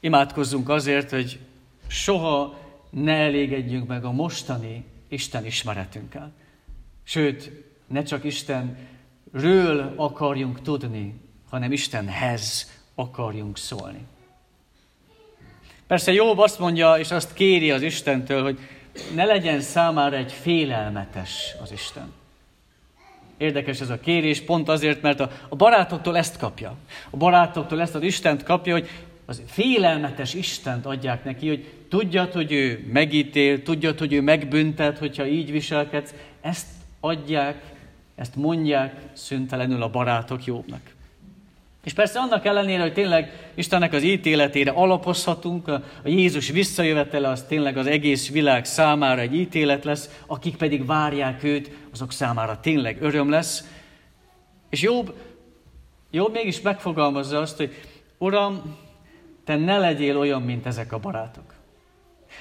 Imádkozzunk 0.00 0.68
azért, 0.68 1.10
hogy 1.10 1.38
soha 1.86 2.58
ne 2.90 3.12
elégedjünk 3.12 3.86
meg 3.86 4.04
a 4.04 4.12
mostani 4.12 4.84
Isten 5.08 5.46
ismeretünkkel. 5.46 6.32
Sőt, 7.04 7.50
ne 7.86 8.02
csak 8.02 8.24
Istenről 8.24 9.92
akarjunk 9.96 10.60
tudni, 10.60 11.20
hanem 11.50 11.72
Istenhez 11.72 12.70
akarjunk 12.94 13.56
szólni. 13.56 14.06
Persze 15.86 16.12
Jobb 16.12 16.38
azt 16.38 16.58
mondja, 16.58 16.98
és 16.98 17.10
azt 17.10 17.32
kéri 17.32 17.70
az 17.70 17.82
Istentől, 17.82 18.42
hogy 18.42 18.58
ne 19.14 19.24
legyen 19.24 19.60
számára 19.60 20.16
egy 20.16 20.32
félelmetes 20.32 21.54
az 21.62 21.72
Isten. 21.72 22.12
Érdekes 23.36 23.80
ez 23.80 23.90
a 23.90 24.00
kérés, 24.00 24.40
pont 24.40 24.68
azért, 24.68 25.02
mert 25.02 25.20
a, 25.20 25.30
a 25.48 25.56
barátoktól 25.56 26.16
ezt 26.16 26.38
kapja. 26.38 26.74
A 27.10 27.16
barátoktól 27.16 27.80
ezt 27.80 27.94
az 27.94 28.02
Istent 28.02 28.42
kapja, 28.42 28.72
hogy 28.72 28.88
az 29.26 29.42
félelmetes 29.46 30.34
Istent 30.34 30.86
adják 30.86 31.24
neki, 31.24 31.48
hogy 31.48 31.66
tudjad, 31.88 32.32
hogy 32.32 32.52
ő 32.52 32.88
megítél, 32.92 33.62
tudjad, 33.62 33.98
hogy 33.98 34.12
ő 34.12 34.20
megbüntet, 34.20 34.98
hogyha 34.98 35.26
így 35.26 35.50
viselkedsz. 35.50 36.14
Ezt 36.40 36.66
adják, 37.00 37.62
ezt 38.14 38.36
mondják 38.36 38.94
szüntelenül 39.12 39.82
a 39.82 39.90
barátok 39.90 40.44
Jobbnak. 40.44 40.94
És 41.84 41.92
persze 41.92 42.18
annak 42.18 42.44
ellenére, 42.44 42.82
hogy 42.82 42.92
tényleg 42.92 43.50
Istennek 43.54 43.92
az 43.92 44.02
ítéletére 44.02 44.70
alapozhatunk, 44.70 45.68
a 45.68 45.82
Jézus 46.04 46.50
visszajövetele 46.50 47.28
az 47.28 47.42
tényleg 47.42 47.76
az 47.76 47.86
egész 47.86 48.30
világ 48.30 48.64
számára 48.64 49.20
egy 49.20 49.34
ítélet 49.34 49.84
lesz, 49.84 50.22
akik 50.26 50.56
pedig 50.56 50.86
várják 50.86 51.44
őt, 51.44 51.70
azok 51.92 52.12
számára 52.12 52.60
tényleg 52.60 53.02
öröm 53.02 53.30
lesz. 53.30 53.64
És 54.70 54.82
Jobb, 54.82 55.14
Jobb 56.10 56.32
mégis 56.32 56.60
megfogalmazza 56.60 57.38
azt, 57.38 57.56
hogy 57.56 57.74
Uram, 58.18 58.76
te 59.46 59.56
ne 59.56 59.78
legyél 59.78 60.18
olyan, 60.18 60.42
mint 60.42 60.66
ezek 60.66 60.92
a 60.92 60.98
barátok. 60.98 61.54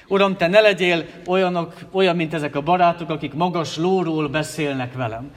Uram, 0.07 0.37
te 0.37 0.47
ne 0.47 0.59
legyél 0.59 1.05
olyanok, 1.27 1.75
olyan, 1.91 2.15
mint 2.15 2.33
ezek 2.33 2.55
a 2.55 2.61
barátok, 2.61 3.09
akik 3.09 3.33
magas 3.33 3.77
lóról 3.77 4.27
beszélnek 4.27 4.93
velem. 4.93 5.31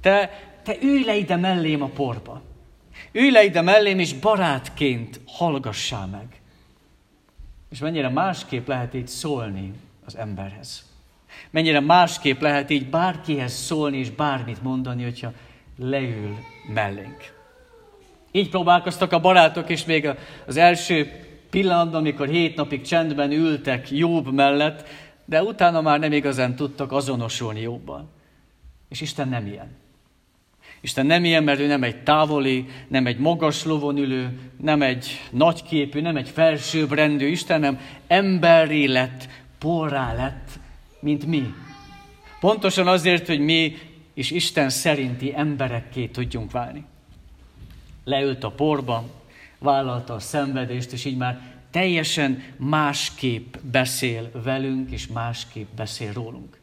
Te, 0.00 0.30
te 0.62 0.76
ülj 0.82 1.04
le 1.04 1.16
ide 1.16 1.36
mellém 1.36 1.82
a 1.82 1.86
porba. 1.86 2.42
Ülj 3.12 3.30
le 3.30 3.44
ide 3.44 3.60
mellém, 3.60 3.98
és 3.98 4.14
barátként 4.14 5.20
hallgassál 5.26 6.06
meg. 6.06 6.40
És 7.70 7.78
mennyire 7.78 8.08
másképp 8.08 8.66
lehet 8.66 8.94
így 8.94 9.08
szólni 9.08 9.72
az 10.04 10.16
emberhez. 10.16 10.86
Mennyire 11.50 11.80
másképp 11.80 12.40
lehet 12.40 12.70
így 12.70 12.90
bárkihez 12.90 13.52
szólni 13.52 13.98
és 13.98 14.10
bármit 14.10 14.62
mondani, 14.62 15.02
hogyha 15.02 15.32
leül 15.78 16.36
mellénk. 16.74 17.37
Így 18.32 18.48
próbálkoztak 18.48 19.12
a 19.12 19.20
barátok, 19.20 19.70
és 19.70 19.84
még 19.84 20.08
az 20.46 20.56
első 20.56 21.10
pillanatban, 21.50 22.00
amikor 22.00 22.28
hét 22.28 22.56
napig 22.56 22.82
csendben 22.82 23.30
ültek 23.32 23.90
Jobb 23.90 24.32
mellett, 24.32 24.88
de 25.24 25.42
utána 25.42 25.80
már 25.80 25.98
nem 25.98 26.12
igazán 26.12 26.54
tudtak 26.54 26.92
azonosulni 26.92 27.60
Jobban. 27.60 28.10
És 28.88 29.00
Isten 29.00 29.28
nem 29.28 29.46
ilyen. 29.46 29.76
Isten 30.80 31.06
nem 31.06 31.24
ilyen, 31.24 31.44
mert 31.44 31.60
ő 31.60 31.66
nem 31.66 31.82
egy 31.82 32.02
távoli, 32.02 32.66
nem 32.88 33.06
egy 33.06 33.18
magas 33.18 33.64
lovon 33.64 33.96
ülő, 33.96 34.38
nem 34.60 34.82
egy 34.82 35.20
nagyképű, 35.30 36.00
nem 36.00 36.16
egy 36.16 36.28
felsőbbrendű 36.28 37.26
Isten, 37.26 37.60
nem 37.60 37.80
emberi 38.06 38.88
lett, 38.88 39.28
porrá 39.58 40.14
lett, 40.14 40.48
mint 41.00 41.26
mi. 41.26 41.54
Pontosan 42.40 42.88
azért, 42.88 43.26
hogy 43.26 43.40
mi 43.40 43.76
is 44.14 44.30
Isten 44.30 44.70
szerinti 44.70 45.32
emberekké 45.36 46.06
tudjunk 46.06 46.50
válni. 46.50 46.84
Leült 48.08 48.44
a 48.44 48.50
porba, 48.50 49.04
vállalta 49.58 50.14
a 50.14 50.20
szenvedést, 50.20 50.92
és 50.92 51.04
így 51.04 51.16
már 51.16 51.40
teljesen 51.70 52.42
másképp 52.56 53.54
beszél 53.60 54.30
velünk, 54.44 54.90
és 54.90 55.06
másképp 55.06 55.68
beszél 55.76 56.12
rólunk. 56.12 56.58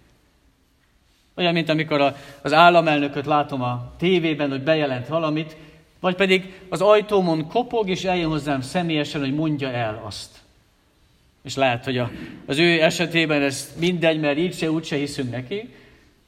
Olyan, 1.36 1.54
mint 1.54 1.70
amikor 1.70 2.16
az 2.42 2.54
államelnököt 2.54 3.26
látom 3.26 3.62
a 3.62 3.94
tévében, 3.98 4.50
hogy 4.50 4.64
bejelent 4.64 5.08
valamit, 5.08 5.56
vagy 6.00 6.16
pedig 6.16 6.62
az 6.70 6.82
ajtómon 6.82 7.48
kopog, 7.48 7.90
és 7.90 8.04
eljön 8.04 8.30
hozzám 8.30 8.62
személyesen, 8.62 9.22
hogy 9.22 9.34
mondja 9.34 9.72
el 9.72 10.02
azt. 10.06 10.40
És 11.44 11.56
lehet, 11.56 11.84
hogy 11.84 11.98
a, 11.98 12.12
az 12.46 12.58
ő 12.58 12.82
esetében 12.82 13.42
ez 13.42 13.74
mindegy, 13.80 14.20
mert 14.20 14.38
így 14.38 14.58
se, 14.58 14.72
úgy 14.72 14.86
se 14.86 14.96
hiszünk 14.96 15.32
neki, 15.32 15.74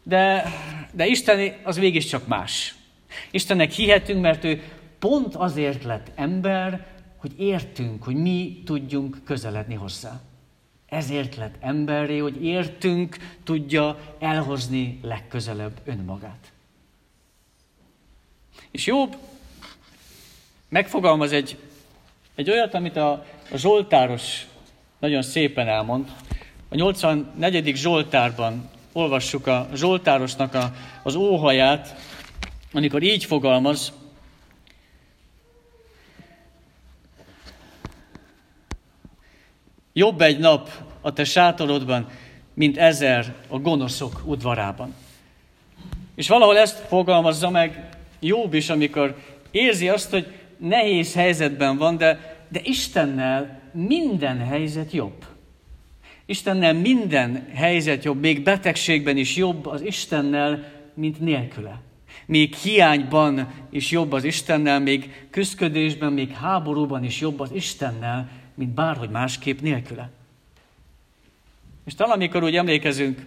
de, 0.04 0.52
de 0.92 1.06
Isten 1.06 1.54
az 1.64 1.78
mégiscsak 1.78 2.28
más. 2.28 2.76
Istennek 3.32 3.72
hihetünk, 3.72 4.22
mert 4.22 4.44
ő 4.44 4.62
pont 5.00 5.36
azért 5.36 5.84
lett 5.84 6.12
ember, 6.16 6.88
hogy 7.18 7.40
értünk, 7.40 8.04
hogy 8.04 8.16
mi 8.16 8.62
tudjunk 8.66 9.18
közeledni 9.24 9.76
hozzá. 9.76 10.22
Ezért 10.90 11.36
lett 11.36 11.56
emberré, 11.60 12.18
hogy 12.18 12.44
értünk 12.44 13.18
tudja 13.44 14.16
elhozni 14.20 15.00
legközelebb 15.02 15.82
önmagát. 15.86 16.52
És 18.72 18.86
Jobb 18.86 19.16
megfogalmaz 20.70 21.32
egy, 21.32 21.58
egy 22.36 22.50
olyat, 22.50 22.74
amit 22.74 22.96
a, 22.96 23.12
a 23.52 23.58
Zsoltáros 23.58 24.48
nagyon 25.00 25.22
szépen 25.22 25.68
elmond. 25.68 26.12
A 26.70 26.76
84. 26.76 27.76
Zsoltárban 27.76 28.70
olvassuk 28.92 29.48
a 29.48 29.70
Zsoltárosnak 29.74 30.54
a, 30.54 30.74
az 31.04 31.16
óhaját, 31.16 31.96
amikor 32.72 33.04
így 33.04 33.26
fogalmaz, 33.26 33.94
Jobb 39.98 40.22
egy 40.22 40.40
nap 40.40 40.70
a 41.02 41.14
te 41.14 41.24
sátorodban, 41.24 42.08
mint 42.54 42.78
ezer 42.78 43.34
a 43.48 43.60
gonoszok 43.60 44.22
udvarában. 44.26 44.96
És 46.16 46.28
valahol 46.28 46.58
ezt 46.58 46.86
fogalmazza 46.88 47.50
meg 47.50 47.90
Jobb 48.20 48.54
is, 48.54 48.70
amikor 48.70 49.16
érzi 49.52 49.90
azt, 49.90 50.10
hogy 50.10 50.28
nehéz 50.58 51.14
helyzetben 51.14 51.78
van, 51.78 51.98
de, 51.98 52.38
de 52.50 52.60
Istennel 52.64 53.60
minden 53.74 54.38
helyzet 54.46 54.92
jobb. 54.92 55.26
Istennel 56.26 56.74
minden 56.74 57.48
helyzet 57.54 58.04
jobb, 58.04 58.20
még 58.20 58.44
betegségben 58.44 59.18
is 59.18 59.36
jobb 59.36 59.66
az 59.66 59.82
Istennel, 59.82 60.72
mint 60.94 61.20
nélküle. 61.20 61.82
Még 62.26 62.54
hiányban 62.54 63.48
is 63.70 63.92
jobb 63.92 64.12
az 64.12 64.24
Istennel, 64.24 64.80
még 64.80 65.28
küzdködésben, 65.30 66.14
még 66.14 66.32
háborúban 66.32 67.04
is 67.04 67.20
jobb 67.20 67.40
az 67.40 67.52
Istennel, 67.52 68.30
mint 68.58 68.74
bárhogy 68.74 69.10
másképp 69.10 69.60
nélküle. 69.60 70.10
És 71.86 71.96
talán 71.96 72.14
amikor 72.14 72.44
úgy 72.44 72.56
emlékezünk, 72.56 73.26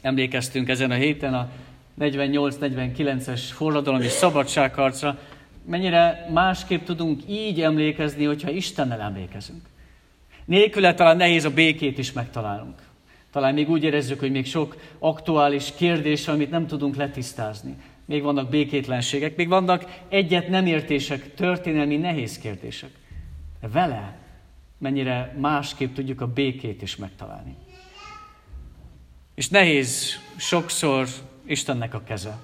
emlékeztünk 0.00 0.68
ezen 0.68 0.90
a 0.90 0.94
héten 0.94 1.34
a 1.34 1.48
48-49-es 2.00 3.40
forradalom 3.52 4.00
és 4.00 4.10
szabadságharcra, 4.10 5.18
mennyire 5.64 6.28
másképp 6.32 6.84
tudunk 6.84 7.22
így 7.28 7.62
emlékezni, 7.62 8.24
hogyha 8.24 8.50
Istennel 8.50 9.00
emlékezünk. 9.00 9.62
Nélküle 10.44 10.94
talán 10.94 11.16
nehéz 11.16 11.44
a 11.44 11.50
békét 11.50 11.98
is 11.98 12.12
megtalálnunk. 12.12 12.82
Talán 13.32 13.54
még 13.54 13.70
úgy 13.70 13.84
érezzük, 13.84 14.20
hogy 14.20 14.30
még 14.30 14.46
sok 14.46 14.76
aktuális 14.98 15.72
kérdés, 15.76 16.28
amit 16.28 16.50
nem 16.50 16.66
tudunk 16.66 16.96
letisztázni. 16.96 17.76
Még 18.04 18.22
vannak 18.22 18.50
békétlenségek, 18.50 19.36
még 19.36 19.48
vannak 19.48 19.84
egyet 20.08 20.48
nem 20.48 20.66
értések, 20.66 21.34
történelmi 21.34 21.96
nehéz 21.96 22.38
kérdések. 22.38 22.90
De 23.60 23.68
vele 23.68 24.25
mennyire 24.78 25.36
másképp 25.38 25.94
tudjuk 25.94 26.20
a 26.20 26.26
békét 26.26 26.82
is 26.82 26.96
megtalálni. 26.96 27.56
És 29.34 29.48
nehéz 29.48 30.18
sokszor 30.36 31.08
Istennek 31.46 31.94
a 31.94 32.02
keze. 32.02 32.38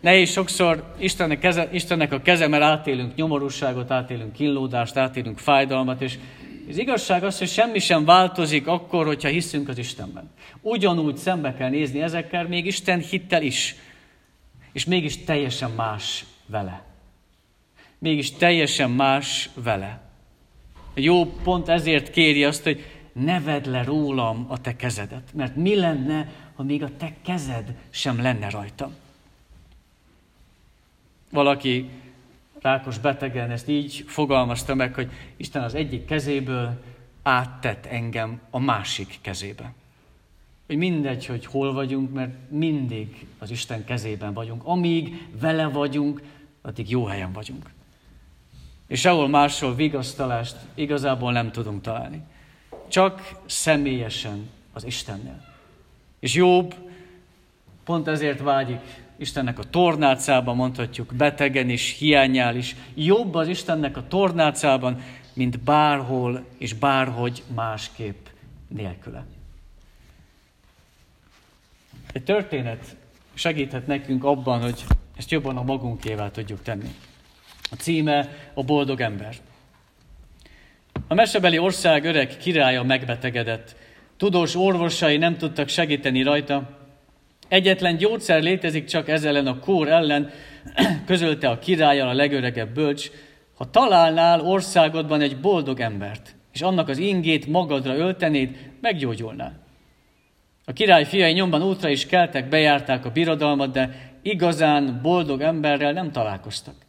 Nehéz 0.00 0.30
sokszor 0.30 0.94
Istennek, 0.98 1.38
keze, 1.38 1.68
Istennek 1.72 2.12
a 2.12 2.22
keze, 2.22 2.48
mert 2.48 2.62
átélünk 2.62 3.14
nyomorúságot, 3.14 3.90
átélünk 3.90 4.32
kínlódást, 4.32 4.96
átélünk 4.96 5.38
fájdalmat, 5.38 6.00
és 6.00 6.18
az 6.68 6.78
igazság 6.78 7.24
az, 7.24 7.38
hogy 7.38 7.48
semmi 7.48 7.78
sem 7.78 8.04
változik 8.04 8.66
akkor, 8.66 9.06
hogyha 9.06 9.28
hiszünk 9.28 9.68
az 9.68 9.78
Istenben. 9.78 10.30
Ugyanúgy 10.60 11.16
szembe 11.16 11.54
kell 11.54 11.68
nézni 11.68 12.02
ezekkel, 12.02 12.46
még 12.46 12.66
Isten 12.66 12.98
hittel 12.98 13.42
is. 13.42 13.74
És 14.72 14.84
mégis 14.84 15.24
teljesen 15.24 15.70
más 15.70 16.24
vele. 16.46 16.84
Mégis 17.98 18.32
teljesen 18.32 18.90
más 18.90 19.50
vele. 19.54 20.05
Jó 20.98 21.24
pont 21.24 21.68
ezért 21.68 22.10
kéri 22.10 22.44
azt, 22.44 22.62
hogy 22.62 22.84
ne 23.12 23.40
vedd 23.40 23.70
le 23.70 23.84
rólam 23.84 24.46
a 24.48 24.60
te 24.60 24.76
kezedet. 24.76 25.34
Mert 25.34 25.56
mi 25.56 25.74
lenne, 25.74 26.32
ha 26.54 26.62
még 26.62 26.82
a 26.82 26.96
te 26.96 27.12
kezed 27.22 27.74
sem 27.90 28.22
lenne 28.22 28.50
rajtam? 28.50 28.94
Valaki 31.30 31.88
rákos 32.60 32.98
betegen 32.98 33.50
ezt 33.50 33.68
így 33.68 34.04
fogalmazta 34.06 34.74
meg, 34.74 34.94
hogy 34.94 35.10
Isten 35.36 35.62
az 35.62 35.74
egyik 35.74 36.04
kezéből 36.04 36.82
áttett 37.22 37.86
engem 37.86 38.40
a 38.50 38.58
másik 38.58 39.18
kezébe. 39.20 39.72
Hogy 40.66 40.76
mindegy, 40.76 41.26
hogy 41.26 41.46
hol 41.46 41.72
vagyunk, 41.72 42.12
mert 42.12 42.50
mindig 42.50 43.26
az 43.38 43.50
Isten 43.50 43.84
kezében 43.84 44.32
vagyunk. 44.32 44.64
Amíg 44.64 45.26
vele 45.40 45.66
vagyunk, 45.66 46.22
addig 46.62 46.90
jó 46.90 47.04
helyen 47.04 47.32
vagyunk. 47.32 47.70
És 48.86 49.04
ahol 49.04 49.28
máshol 49.28 49.74
vigasztalást 49.74 50.56
igazából 50.74 51.32
nem 51.32 51.50
tudunk 51.50 51.82
találni. 51.82 52.22
Csak 52.88 53.30
személyesen 53.46 54.50
az 54.72 54.84
Istennél. 54.84 55.44
És 56.20 56.34
Jobb 56.34 56.74
pont 57.84 58.08
ezért 58.08 58.40
vágyik 58.40 59.04
Istennek 59.16 59.58
a 59.58 59.64
tornácában, 59.70 60.56
mondhatjuk 60.56 61.14
betegen 61.14 61.68
is, 61.68 61.96
hiányál 61.98 62.56
is. 62.56 62.76
Jobb 62.94 63.34
az 63.34 63.48
Istennek 63.48 63.96
a 63.96 64.08
tornácában, 64.08 65.02
mint 65.32 65.60
bárhol 65.60 66.44
és 66.58 66.72
bárhogy 66.72 67.42
másképp 67.54 68.26
nélküle. 68.68 69.24
Egy 72.12 72.24
történet 72.24 72.96
segíthet 73.34 73.86
nekünk 73.86 74.24
abban, 74.24 74.60
hogy 74.60 74.84
ezt 75.16 75.30
jobban 75.30 75.56
a 75.56 75.62
magunkével 75.62 76.30
tudjuk 76.30 76.62
tenni. 76.62 76.94
A 77.70 77.74
címe 77.74 78.28
a 78.54 78.62
boldog 78.62 79.00
ember. 79.00 79.34
A 81.08 81.14
mesebeli 81.14 81.58
ország 81.58 82.04
öreg 82.04 82.36
királya 82.36 82.82
megbetegedett. 82.82 83.76
Tudós 84.16 84.54
orvosai 84.54 85.16
nem 85.16 85.36
tudtak 85.36 85.68
segíteni 85.68 86.22
rajta. 86.22 86.68
Egyetlen 87.48 87.96
gyógyszer 87.96 88.42
létezik 88.42 88.84
csak 88.84 89.08
ez 89.08 89.24
ellen 89.24 89.46
a 89.46 89.58
kór 89.58 89.88
ellen, 89.88 90.30
közölte 91.06 91.48
a 91.48 91.58
királlyal 91.58 92.08
a 92.08 92.14
legöregebb 92.14 92.74
bölcs, 92.74 93.10
ha 93.54 93.70
találnál 93.70 94.40
országodban 94.40 95.20
egy 95.20 95.40
boldog 95.40 95.80
embert, 95.80 96.34
és 96.52 96.62
annak 96.62 96.88
az 96.88 96.98
ingét 96.98 97.46
magadra 97.46 97.96
öltenéd, 97.96 98.70
meggyógyulnál. 98.80 99.64
A 100.64 100.72
király 100.72 101.04
fiai 101.04 101.32
nyomban 101.32 101.62
útra 101.62 101.88
is 101.88 102.06
keltek, 102.06 102.48
bejárták 102.48 103.04
a 103.04 103.10
birodalmat, 103.10 103.72
de 103.72 104.12
igazán 104.22 104.98
boldog 105.02 105.40
emberrel 105.40 105.92
nem 105.92 106.12
találkoztak. 106.12 106.85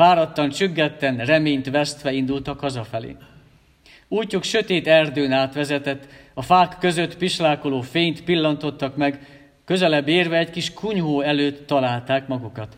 Fáradtan, 0.00 0.50
csüggetten, 0.50 1.16
reményt 1.16 1.70
vesztve 1.70 2.12
indultak 2.12 2.60
hazafelé. 2.60 3.16
Útjuk 4.08 4.42
sötét 4.42 4.86
erdőn 4.86 5.32
átvezetett, 5.32 6.06
a 6.34 6.42
fák 6.42 6.78
között 6.78 7.16
pislákoló 7.16 7.80
fényt 7.80 8.24
pillantottak 8.24 8.96
meg, 8.96 9.26
közelebb 9.64 10.08
érve 10.08 10.38
egy 10.38 10.50
kis 10.50 10.72
kunyhó 10.72 11.20
előtt 11.20 11.66
találták 11.66 12.28
magukat. 12.28 12.76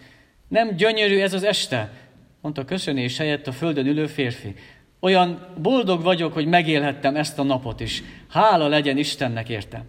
Nem 0.49 0.77
gyönyörű 0.77 1.19
ez 1.19 1.33
az 1.33 1.43
este? 1.43 1.93
mondta 2.41 2.65
köszönés 2.65 3.17
helyett 3.17 3.47
a 3.47 3.53
földön 3.53 3.87
ülő 3.87 4.07
férfi. 4.07 4.55
Olyan 5.01 5.47
boldog 5.61 6.03
vagyok, 6.03 6.33
hogy 6.33 6.47
megélhettem 6.47 7.17
ezt 7.17 7.39
a 7.39 7.43
napot 7.43 7.81
is. 7.81 8.03
Hála 8.29 8.69
legyen 8.69 8.97
Istennek 8.97 9.49
érte. 9.49 9.85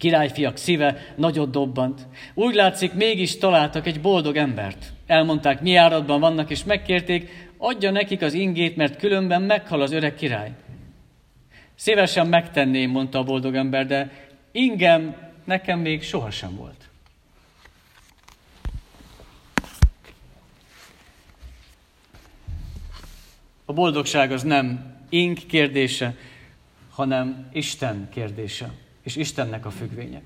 Királyfiak 0.00 0.56
szíve 0.56 1.14
nagyot 1.16 1.50
dobbant. 1.50 2.06
Úgy 2.34 2.54
látszik, 2.54 2.92
mégis 2.92 3.38
találtak 3.38 3.86
egy 3.86 4.00
boldog 4.00 4.36
embert. 4.36 4.92
Elmondták, 5.06 5.60
mi 5.60 5.74
áradban 5.74 6.20
vannak, 6.20 6.50
és 6.50 6.64
megkérték, 6.64 7.48
adja 7.56 7.90
nekik 7.90 8.22
az 8.22 8.32
ingét, 8.32 8.76
mert 8.76 8.96
különben 8.96 9.42
meghal 9.42 9.80
az 9.80 9.92
öreg 9.92 10.14
király. 10.14 10.52
Szívesen 11.74 12.26
megtenném, 12.26 12.90
mondta 12.90 13.18
a 13.18 13.24
boldog 13.24 13.54
ember, 13.54 13.86
de 13.86 14.10
ingem 14.52 15.16
nekem 15.44 15.78
még 15.78 16.02
sohasem 16.02 16.56
volt. 16.56 16.88
A 23.64 23.72
boldogság 23.72 24.32
az 24.32 24.42
nem 24.42 24.96
ink 25.08 25.38
kérdése, 25.48 26.16
hanem 26.90 27.48
Isten 27.52 28.08
kérdése, 28.12 28.70
és 29.10 29.16
Istennek 29.16 29.66
a 29.66 29.70
függvénye. 29.70 30.22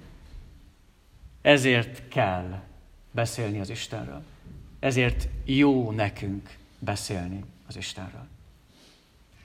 Ezért 1.42 2.08
kell 2.08 2.62
beszélni 3.10 3.60
az 3.60 3.70
Istenről. 3.70 4.22
Ezért 4.80 5.28
jó 5.44 5.90
nekünk 5.90 6.56
beszélni 6.78 7.44
az 7.66 7.76
Istenről. 7.76 8.26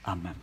Amen. 0.02 0.34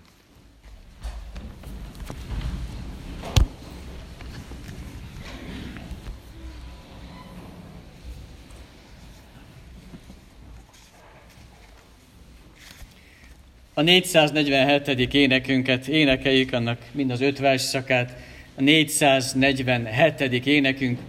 A 13.73 13.81
447. 13.81 15.13
énekünket 15.13 15.87
énekeljük, 15.87 16.53
annak 16.53 16.85
mind 16.91 17.11
az 17.11 17.21
öt 17.21 17.39
versszakát. 17.39 18.35
A 18.57 18.61
447. 18.61 20.45
énekünk 20.45 20.99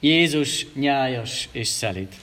Jézus 0.00 0.66
nyájas 0.74 1.48
és 1.52 1.68
szelít. 1.68 2.14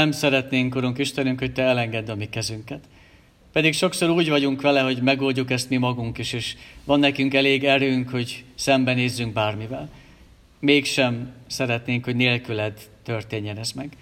Nem 0.00 0.10
szeretnénk, 0.12 0.74
Urunk 0.74 0.98
Istenünk, 0.98 1.38
hogy 1.38 1.52
Te 1.52 1.62
elengedd 1.62 2.10
a 2.10 2.14
mi 2.14 2.28
kezünket. 2.28 2.84
Pedig 3.52 3.74
sokszor 3.74 4.10
úgy 4.10 4.28
vagyunk 4.28 4.60
vele, 4.60 4.80
hogy 4.80 5.02
megoldjuk 5.02 5.50
ezt 5.50 5.70
mi 5.70 5.76
magunk 5.76 6.18
is, 6.18 6.32
és 6.32 6.56
van 6.84 7.00
nekünk 7.00 7.34
elég 7.34 7.64
erőnk, 7.64 8.08
hogy 8.08 8.44
szembenézzünk 8.54 9.32
bármivel. 9.32 9.88
Mégsem 10.58 11.32
szeretnénk, 11.46 12.04
hogy 12.04 12.16
nélküled 12.16 12.88
történjen 13.02 13.58
ez 13.58 13.72
meg. 13.72 13.96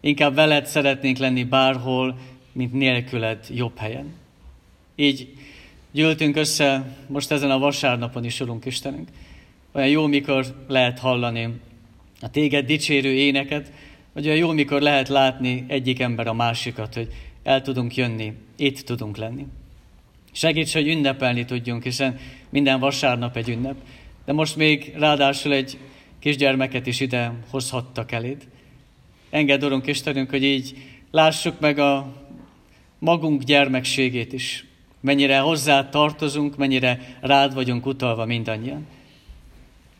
Inkább 0.00 0.34
veled 0.34 0.66
szeretnénk 0.66 1.18
lenni 1.18 1.44
bárhol, 1.44 2.18
mint 2.52 2.72
nélküled 2.72 3.46
jobb 3.50 3.76
helyen. 3.78 4.14
Így 4.96 5.28
gyűltünk 5.92 6.36
össze 6.36 6.96
most 7.06 7.30
ezen 7.30 7.50
a 7.50 7.58
vasárnapon 7.58 8.24
is, 8.24 8.40
Urunk 8.40 8.64
Istenünk. 8.64 9.08
Olyan 9.72 9.88
jó, 9.88 10.06
mikor 10.06 10.64
lehet 10.68 10.98
hallani 10.98 11.48
a 12.20 12.30
téged 12.30 12.66
dicsérő 12.66 13.12
éneket, 13.12 13.72
vagy 14.14 14.26
olyan 14.26 14.38
jó, 14.38 14.52
mikor 14.52 14.80
lehet 14.80 15.08
látni 15.08 15.64
egyik 15.68 16.00
ember 16.00 16.26
a 16.26 16.32
másikat, 16.32 16.94
hogy 16.94 17.08
el 17.42 17.62
tudunk 17.62 17.96
jönni, 17.96 18.32
itt 18.56 18.78
tudunk 18.78 19.16
lenni. 19.16 19.46
Segíts, 20.32 20.72
hogy 20.72 20.88
ünnepelni 20.88 21.44
tudjunk, 21.44 21.82
hiszen 21.82 22.18
minden 22.48 22.80
vasárnap 22.80 23.36
egy 23.36 23.48
ünnep, 23.48 23.76
de 24.24 24.32
most 24.32 24.56
még 24.56 24.94
ráadásul 24.96 25.52
egy 25.52 25.78
kisgyermeket 26.18 26.86
is 26.86 27.00
ide 27.00 27.32
hozhattak 27.50 28.12
eléd. 28.12 28.46
Engedd, 29.30 29.64
Urunk 29.64 29.86
Istenünk, 29.86 30.30
hogy 30.30 30.44
így 30.44 30.76
lássuk 31.10 31.60
meg 31.60 31.78
a 31.78 32.12
magunk 32.98 33.42
gyermekségét 33.42 34.32
is, 34.32 34.64
mennyire 35.00 35.38
hozzá 35.38 35.88
tartozunk, 35.88 36.56
mennyire 36.56 37.18
rád 37.20 37.54
vagyunk 37.54 37.86
utalva 37.86 38.24
mindannyian. 38.24 38.86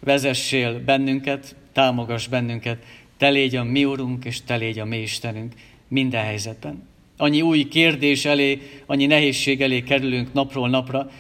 Vezessél 0.00 0.84
bennünket, 0.84 1.56
támogass 1.72 2.26
bennünket, 2.26 2.84
te 3.16 3.28
légy 3.28 3.56
a 3.56 3.64
mi 3.64 3.84
Urunk, 3.84 4.24
és 4.24 4.42
te 4.42 4.56
légy 4.56 4.78
a 4.78 4.84
mi 4.84 4.98
Istenünk 4.98 5.54
minden 5.88 6.24
helyzetben. 6.24 6.88
Annyi 7.16 7.42
új 7.42 7.68
kérdés 7.68 8.24
elé, 8.24 8.60
annyi 8.86 9.06
nehézség 9.06 9.60
elé 9.60 9.82
kerülünk 9.82 10.32
napról 10.32 10.68
napra. 10.68 11.10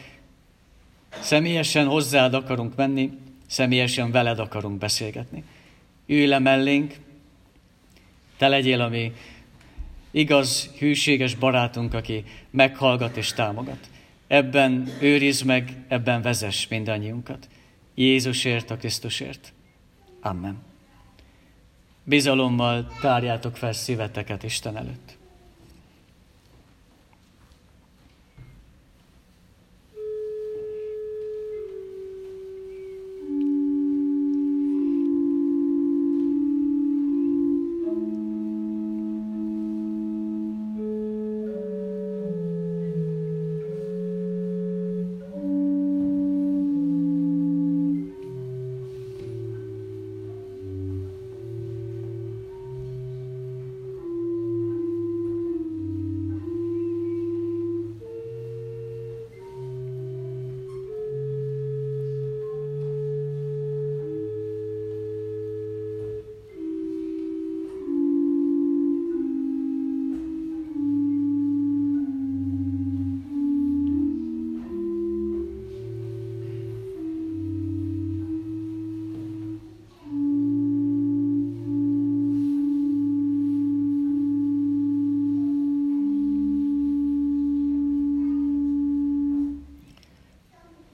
Személyesen 1.20 1.86
hozzád 1.86 2.34
akarunk 2.34 2.76
menni, 2.76 3.10
személyesen 3.46 4.10
veled 4.10 4.38
akarunk 4.38 4.78
beszélgetni. 4.78 5.44
Ülj 6.06 6.26
le 6.26 6.38
mellénk, 6.38 6.94
te 8.36 8.48
legyél 8.48 8.80
a 8.80 8.88
mi 8.88 9.12
igaz, 10.10 10.70
hűséges 10.78 11.34
barátunk, 11.34 11.94
aki 11.94 12.24
meghallgat 12.50 13.16
és 13.16 13.32
támogat. 13.32 13.88
Ebben 14.26 14.88
őriz 15.00 15.42
meg, 15.42 15.76
ebben 15.88 16.22
vezess 16.22 16.68
mindannyiunkat. 16.68 17.48
Jézusért, 17.94 18.70
a 18.70 18.76
Krisztusért. 18.76 19.52
Amen. 20.20 20.73
Bizalommal 22.04 22.92
tárjátok 23.00 23.56
fel 23.56 23.72
szíveteket 23.72 24.42
Isten 24.42 24.76
előtt. 24.76 25.03